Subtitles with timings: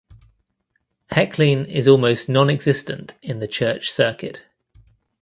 [1.11, 4.43] Heckling is almost nonexistent in the church circuit.